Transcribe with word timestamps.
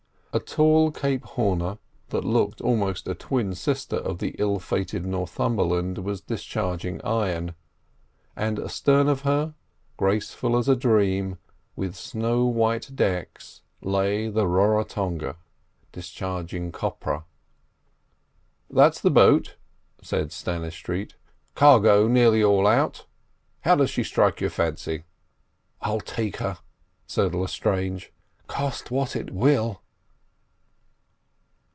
A 0.33 0.39
tall 0.39 0.91
Cape 0.91 1.25
Horner 1.25 1.77
that 2.11 2.23
looked 2.23 2.61
almost 2.61 3.05
a 3.05 3.13
twin 3.13 3.53
sister 3.53 3.97
of 3.97 4.19
the 4.19 4.33
ill 4.39 4.59
fated 4.59 5.05
Northumberland 5.05 5.97
was 5.97 6.21
discharging 6.21 7.01
iron, 7.01 7.53
and 8.33 8.57
astern 8.57 9.09
of 9.09 9.23
her, 9.23 9.55
graceful 9.97 10.55
as 10.57 10.69
a 10.69 10.75
dream, 10.77 11.37
with 11.75 11.97
snow 11.97 12.45
white 12.45 12.95
decks, 12.95 13.61
lay 13.81 14.29
the 14.29 14.47
Raratonga 14.47 15.35
discharging 15.91 16.71
copra. 16.71 17.25
"That's 18.69 19.01
the 19.01 19.11
boat," 19.11 19.57
said 20.01 20.31
Stannistreet; 20.31 21.15
"cargo 21.55 22.07
nearly 22.07 22.41
all 22.41 22.65
out. 22.67 23.05
How 23.65 23.75
does 23.75 23.89
she 23.89 24.03
strike 24.05 24.39
your 24.39 24.49
fancy?" 24.49 25.03
"I'll 25.81 25.99
take 25.99 26.37
her," 26.37 26.59
said 27.05 27.35
Lestrange, 27.35 28.13
"cost 28.47 28.89
what 28.91 29.13
it 29.17 29.31
will." 29.33 29.81